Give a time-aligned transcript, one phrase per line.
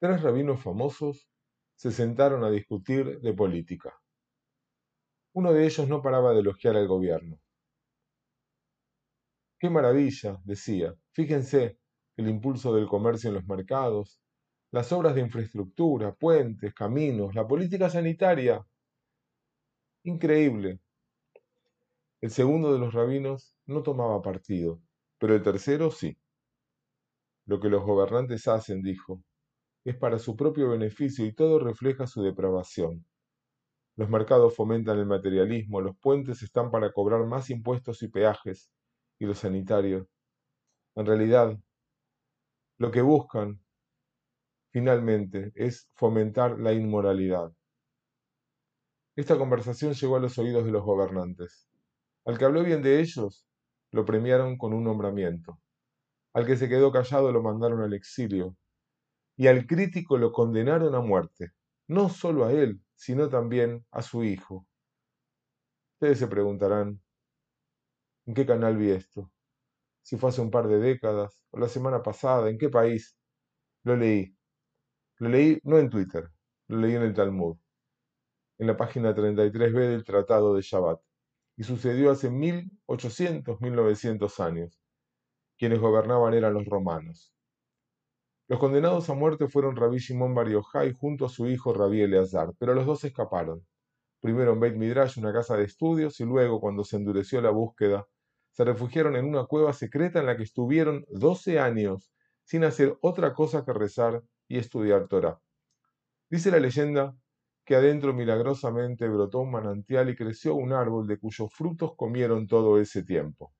[0.00, 1.28] tres rabinos famosos
[1.76, 3.94] se sentaron a discutir de política.
[5.34, 7.38] Uno de ellos no paraba de elogiar al gobierno.
[9.58, 10.94] Qué maravilla, decía.
[11.12, 11.78] Fíjense
[12.16, 14.18] el impulso del comercio en los mercados,
[14.72, 18.66] las obras de infraestructura, puentes, caminos, la política sanitaria.
[20.04, 20.80] Increíble.
[22.22, 24.80] El segundo de los rabinos no tomaba partido,
[25.18, 26.16] pero el tercero sí.
[27.44, 29.22] Lo que los gobernantes hacen, dijo,
[29.84, 33.04] es para su propio beneficio y todo refleja su depravación.
[33.96, 38.70] Los mercados fomentan el materialismo, los puentes están para cobrar más impuestos y peajes,
[39.18, 40.06] y los sanitarios.
[40.96, 41.58] En realidad,
[42.78, 43.60] lo que buscan
[44.72, 47.52] finalmente es fomentar la inmoralidad.
[49.16, 51.68] Esta conversación llegó a los oídos de los gobernantes.
[52.24, 53.46] Al que habló bien de ellos,
[53.92, 55.60] lo premiaron con un nombramiento.
[56.32, 58.56] Al que se quedó callado lo mandaron al exilio.
[59.40, 61.52] Y al crítico lo condenaron a muerte.
[61.88, 64.66] No solo a él, sino también a su hijo.
[65.94, 67.00] Ustedes se preguntarán,
[68.26, 69.32] ¿en qué canal vi esto?
[70.02, 73.16] Si fue hace un par de décadas, o la semana pasada, ¿en qué país?
[73.82, 74.36] Lo leí.
[75.16, 76.28] Lo leí no en Twitter,
[76.68, 77.56] lo leí en el Talmud,
[78.58, 81.00] en la página 33b del Tratado de Shabbat,
[81.56, 84.78] y sucedió hace 1800, 1900 años.
[85.56, 87.32] Quienes gobernaban eran los romanos.
[88.50, 92.52] Los condenados a muerte fueron Rabí Shimon Bar Yochai junto a su hijo Rabí Eleazar,
[92.58, 93.64] pero los dos escaparon.
[94.18, 98.08] Primero en Beit Midrash, una casa de estudios, y luego, cuando se endureció la búsqueda,
[98.50, 102.12] se refugiaron en una cueva secreta en la que estuvieron doce años
[102.42, 105.40] sin hacer otra cosa que rezar y estudiar Torah.
[106.28, 107.16] Dice la leyenda
[107.64, 112.80] que adentro milagrosamente brotó un manantial y creció un árbol de cuyos frutos comieron todo
[112.80, 113.54] ese tiempo.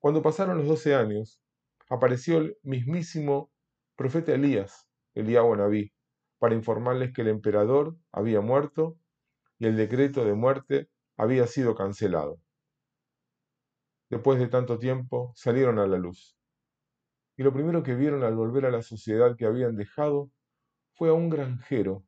[0.00, 1.40] Cuando pasaron los doce años,
[1.88, 3.53] apareció el mismísimo
[3.96, 5.92] profeta Elías, Eliyahu Naví,
[6.38, 8.98] para informarles que el emperador había muerto
[9.58, 12.40] y el decreto de muerte había sido cancelado.
[14.10, 16.36] Después de tanto tiempo, salieron a la luz.
[17.36, 20.30] Y lo primero que vieron al volver a la sociedad que habían dejado
[20.94, 22.04] fue a un granjero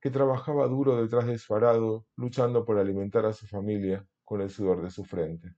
[0.00, 4.50] que trabajaba duro detrás de su arado, luchando por alimentar a su familia con el
[4.50, 5.54] sudor de su frente.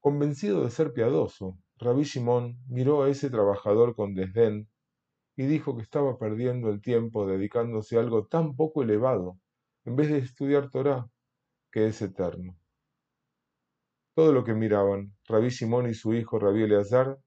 [0.00, 4.68] Convencido de ser piadoso, Rabí Shimón miró a ese trabajador con desdén
[5.36, 9.38] y dijo que estaba perdiendo el tiempo dedicándose a algo tan poco elevado,
[9.84, 11.06] en vez de estudiar Torah,
[11.70, 12.56] que es eterno.
[14.14, 17.18] Todo lo que miraban, Rabí Shimón y su hijo Rabí Eleazar,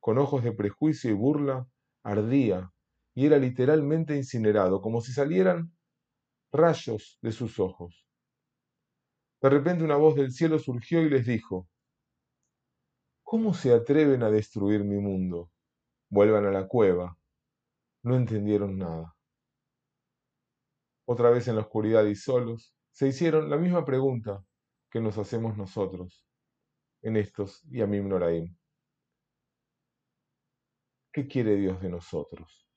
[0.00, 1.68] con ojos de prejuicio y burla,
[2.02, 2.72] ardía
[3.14, 5.76] y era literalmente incinerado, como si salieran
[6.50, 8.06] rayos de sus ojos.
[9.42, 11.68] De repente una voz del cielo surgió y les dijo,
[13.30, 15.52] ¿Cómo se atreven a destruir mi mundo?
[16.08, 17.16] Vuelvan a la cueva.
[18.02, 19.16] No entendieron nada.
[21.06, 24.44] Otra vez en la oscuridad y solos, se hicieron la misma pregunta
[24.90, 26.26] que nos hacemos nosotros
[27.02, 28.58] en estos y Yamim Noraim.
[31.12, 32.68] ¿Qué quiere Dios de nosotros?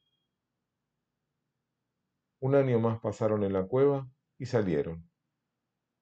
[2.41, 5.09] Un año más pasaron en la cueva y salieron.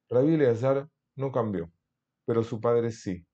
[0.09, 1.71] Rabí Eleazar no cambió,
[2.25, 3.25] pero su padre sí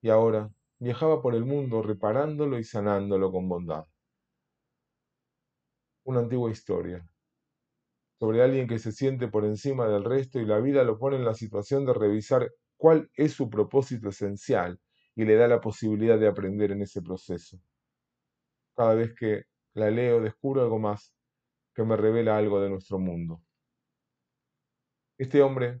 [0.00, 3.84] y ahora viajaba por el mundo reparándolo y sanándolo con bondad.
[6.04, 7.06] Una antigua historia
[8.18, 11.24] sobre alguien que se siente por encima del resto y la vida lo pone en
[11.24, 14.80] la situación de revisar cuál es su propósito esencial
[15.14, 17.60] y le da la posibilidad de aprender en ese proceso.
[18.76, 19.44] Cada vez que
[19.74, 21.14] la leo descubro algo más
[21.74, 23.42] que me revela algo de nuestro mundo.
[25.16, 25.80] Este hombre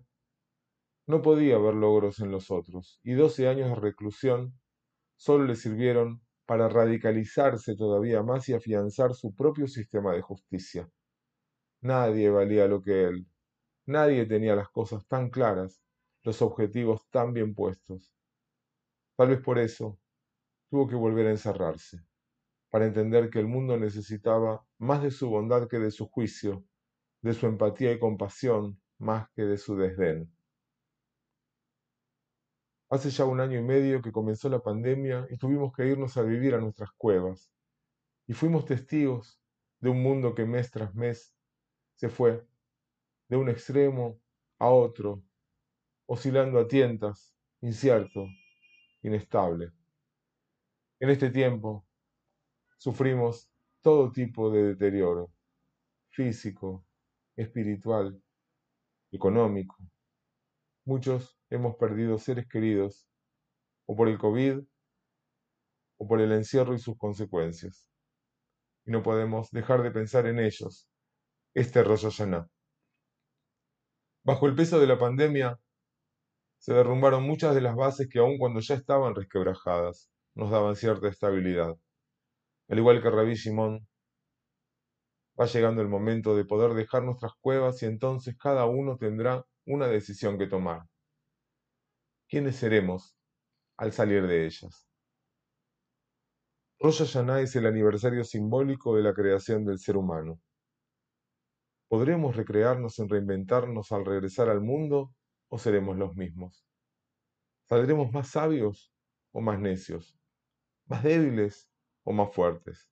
[1.08, 4.60] no podía ver logros en los otros, y doce años de reclusión
[5.16, 10.86] solo le sirvieron para radicalizarse todavía más y afianzar su propio sistema de justicia.
[11.80, 13.26] Nadie valía lo que él,
[13.86, 15.82] nadie tenía las cosas tan claras,
[16.24, 18.12] los objetivos tan bien puestos.
[19.16, 19.98] Tal vez por eso
[20.68, 22.04] tuvo que volver a encerrarse,
[22.68, 26.66] para entender que el mundo necesitaba más de su bondad que de su juicio,
[27.22, 30.30] de su empatía y compasión más que de su desdén.
[32.90, 36.22] Hace ya un año y medio que comenzó la pandemia y tuvimos que irnos a
[36.22, 37.52] vivir a nuestras cuevas.
[38.26, 39.40] Y fuimos testigos
[39.80, 41.34] de un mundo que mes tras mes
[41.96, 42.46] se fue
[43.28, 44.18] de un extremo
[44.58, 45.22] a otro,
[46.06, 48.26] oscilando a tientas, incierto,
[49.02, 49.72] inestable.
[50.98, 51.86] En este tiempo
[52.78, 53.50] sufrimos
[53.82, 55.30] todo tipo de deterioro,
[56.10, 56.86] físico,
[57.36, 58.20] espiritual,
[59.12, 59.76] económico.
[60.88, 63.06] Muchos hemos perdido seres queridos,
[63.86, 64.60] o por el COVID,
[65.98, 67.86] o por el encierro y sus consecuencias.
[68.86, 70.88] y no podemos dejar de pensar en ellos.
[71.52, 72.48] Este Rosh Hashanah.
[74.24, 75.60] Bajo el peso de la pandemia,
[76.56, 81.08] se derrumbaron muchas de las bases que aun cuando ya estaban resquebrajadas, nos daban cierta
[81.08, 81.76] estabilidad.
[82.70, 83.86] Al igual que Rabí Simón,
[85.40, 89.86] va llegando el momento de poder dejar nuestras cuevas y entonces cada uno tendrá una
[89.86, 90.82] decisión que tomar.
[92.28, 93.16] ¿Quiénes seremos
[93.76, 94.88] al salir de ellas?
[96.80, 100.40] Rosh Hashanah es el aniversario simbólico de la creación del ser humano.
[101.88, 105.12] ¿Podremos recrearnos en reinventarnos al regresar al mundo
[105.48, 106.66] o seremos los mismos?
[107.68, 108.92] ¿Saldremos más sabios
[109.32, 110.18] o más necios?
[110.86, 111.70] ¿Más débiles
[112.04, 112.90] o más fuertes?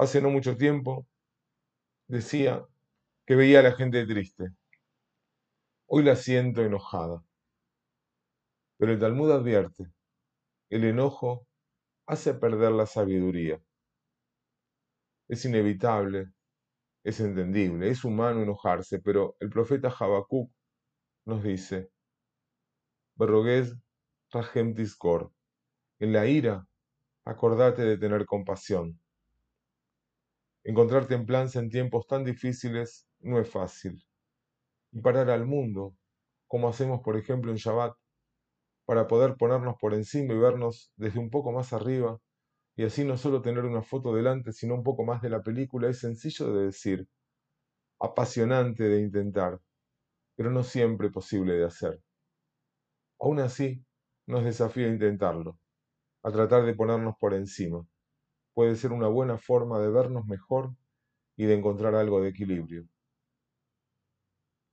[0.00, 1.06] Hace no mucho tiempo
[2.08, 2.66] decía
[3.26, 4.48] que veía a la gente triste.
[5.88, 7.22] Hoy la siento enojada.
[8.78, 9.92] Pero el Talmud advierte
[10.70, 11.46] el enojo
[12.06, 13.62] hace perder la sabiduría.
[15.28, 16.32] Es inevitable,
[17.04, 20.50] es entendible, es humano enojarse, pero el profeta Habacuc
[21.26, 21.90] nos dice,
[23.16, 23.74] Berroguez
[24.32, 25.30] Rahem Tiskor,
[25.98, 26.66] en la ira,
[27.26, 28.98] acordate de tener compasión.
[30.64, 34.04] Encontrar templanza en tiempos tan difíciles no es fácil.
[34.92, 35.94] Y parar al mundo,
[36.48, 37.96] como hacemos por ejemplo en Shabbat,
[38.86, 42.18] para poder ponernos por encima y vernos desde un poco más arriba,
[42.76, 45.88] y así no solo tener una foto delante, sino un poco más de la película,
[45.88, 47.08] es sencillo de decir,
[48.00, 49.60] apasionante de intentar,
[50.36, 52.02] pero no siempre posible de hacer.
[53.20, 53.84] Aún así,
[54.26, 55.58] nos desafía a intentarlo,
[56.22, 57.86] a tratar de ponernos por encima.
[58.60, 60.74] Puede ser una buena forma de vernos mejor
[61.34, 62.86] y de encontrar algo de equilibrio.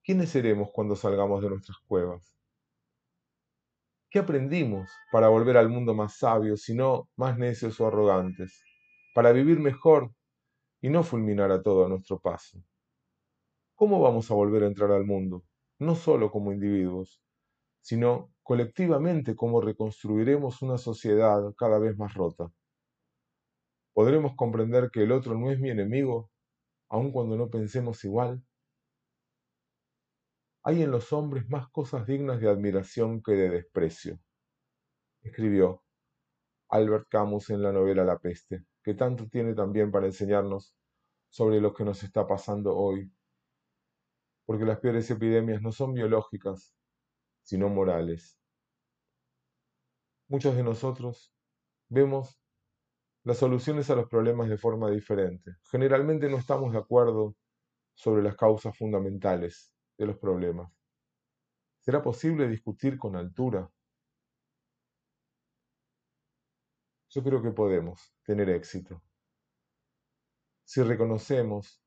[0.03, 2.37] ¿Quiénes seremos cuando salgamos de nuestras cuevas?
[4.09, 8.61] ¿Qué aprendimos para volver al mundo más sabio, no más necios o arrogantes?
[9.15, 10.11] Para vivir mejor
[10.81, 12.61] y no fulminar a todo a nuestro paso.
[13.75, 15.45] ¿Cómo vamos a volver a entrar al mundo?
[15.79, 17.21] No solo como individuos,
[17.79, 22.51] sino colectivamente cómo reconstruiremos una sociedad cada vez más rota.
[23.97, 26.29] ¿Podremos comprender que el otro no es mi enemigo,
[26.87, 28.45] aun cuando no pensemos igual?
[30.61, 34.19] Hay en los hombres más cosas dignas de admiración que de desprecio,
[35.23, 35.83] escribió
[36.69, 40.75] Albert Camus en la novela La peste, que tanto tiene también para enseñarnos
[41.29, 43.11] sobre lo que nos está pasando hoy,
[44.45, 46.71] porque las peores epidemias no son biológicas,
[47.41, 48.37] sino morales.
[50.27, 51.33] Muchos de nosotros
[51.89, 52.39] vemos
[53.27, 55.57] las soluciones a los problemas de forma diferente.
[55.69, 57.35] Generalmente no estamos de acuerdo
[57.93, 60.71] sobre las causas fundamentales de los problemas.
[61.81, 63.69] ¿Será posible discutir con altura?
[67.09, 69.03] Yo creo que podemos tener éxito.
[70.63, 71.83] Si reconocemos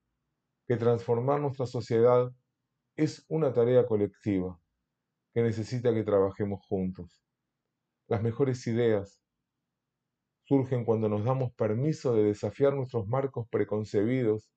[0.66, 2.30] que transformar nuestra sociedad
[2.96, 4.60] es una tarea colectiva
[5.32, 7.24] que necesita que trabajemos juntos.
[8.08, 9.22] Las mejores ideas
[10.50, 14.50] surgen cuando nos damos permiso de desafiar nuestros marcos preconcebidos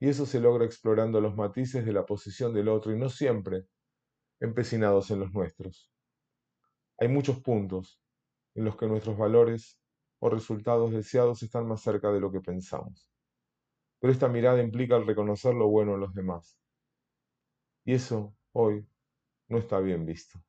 [0.00, 3.66] y eso se logra explorando los matices de la posición del otro y no siempre
[4.40, 5.92] empecinados en los nuestros.
[6.96, 8.00] Hay muchos puntos
[8.54, 9.78] en los que nuestros valores
[10.18, 13.12] o resultados deseados están más cerca de lo que pensamos.
[14.00, 16.58] Pero esta mirada implica el reconocer lo bueno en los demás.
[17.84, 18.88] Y eso, hoy,
[19.48, 20.42] no está bien visto.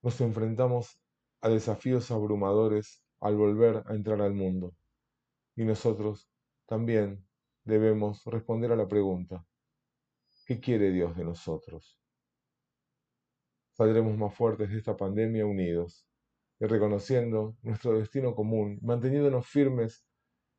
[0.00, 0.98] Nos enfrentamos
[1.40, 4.74] a desafíos abrumadores al volver a entrar al mundo.
[5.56, 6.30] Y nosotros
[6.66, 7.26] también
[7.64, 9.46] debemos responder a la pregunta,
[10.46, 11.98] ¿qué quiere Dios de nosotros?
[13.72, 16.06] Saldremos más fuertes de esta pandemia unidos
[16.58, 20.04] y reconociendo nuestro destino común, manteniéndonos firmes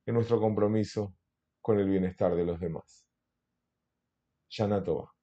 [0.05, 1.15] en nuestro compromiso
[1.61, 3.07] con el bienestar de los demás.
[4.49, 5.13] Yanatova.